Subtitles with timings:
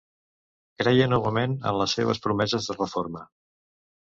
[0.81, 3.23] Creia novament en les seues promeses de reforma.